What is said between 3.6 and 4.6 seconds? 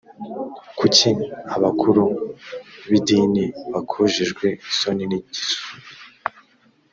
bakojejwe